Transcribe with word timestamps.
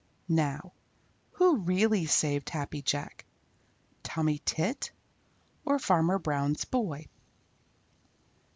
Now 0.29 0.73
who 1.33 1.57
really 1.57 2.07
saved 2.07 2.49
Happy 2.49 2.81
Jack 2.81 3.23
Tommy 4.01 4.39
Tit 4.43 4.91
or 5.63 5.77
Farmer 5.77 6.17
Brown's 6.17 6.65
boy? 6.65 7.05